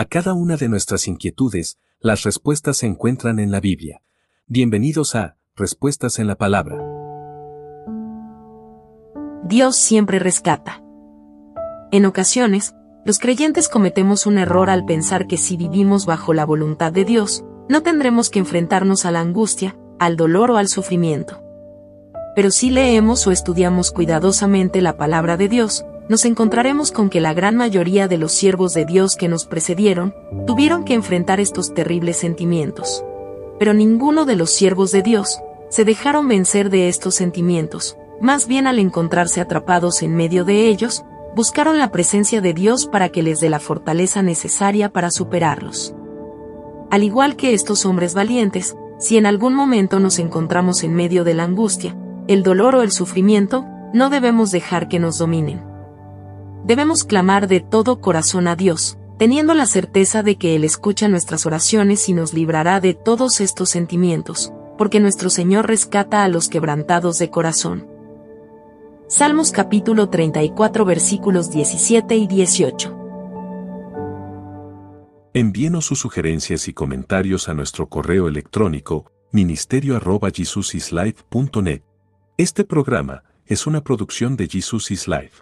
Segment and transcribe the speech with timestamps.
[0.00, 4.00] A cada una de nuestras inquietudes, las respuestas se encuentran en la Biblia.
[4.46, 6.78] Bienvenidos a Respuestas en la Palabra.
[9.44, 10.82] Dios siempre rescata.
[11.92, 12.74] En ocasiones,
[13.04, 17.44] los creyentes cometemos un error al pensar que si vivimos bajo la voluntad de Dios,
[17.68, 21.42] no tendremos que enfrentarnos a la angustia, al dolor o al sufrimiento.
[22.34, 27.34] Pero si leemos o estudiamos cuidadosamente la palabra de Dios, nos encontraremos con que la
[27.34, 30.12] gran mayoría de los siervos de Dios que nos precedieron,
[30.44, 33.04] tuvieron que enfrentar estos terribles sentimientos.
[33.60, 38.66] Pero ninguno de los siervos de Dios, se dejaron vencer de estos sentimientos, más bien
[38.66, 41.04] al encontrarse atrapados en medio de ellos,
[41.36, 45.94] buscaron la presencia de Dios para que les dé la fortaleza necesaria para superarlos.
[46.90, 51.34] Al igual que estos hombres valientes, si en algún momento nos encontramos en medio de
[51.34, 51.96] la angustia,
[52.26, 55.69] el dolor o el sufrimiento, no debemos dejar que nos dominen
[56.64, 61.46] debemos clamar de todo corazón a Dios, teniendo la certeza de que Él escucha nuestras
[61.46, 67.18] oraciones y nos librará de todos estos sentimientos, porque nuestro Señor rescata a los quebrantados
[67.18, 67.86] de corazón.
[69.08, 72.96] Salmos capítulo 34 versículos 17 y 18.
[75.34, 80.00] Envíenos sus sugerencias y comentarios a nuestro correo electrónico ministerio
[82.36, 85.36] Este programa es una producción de Jesus is Life.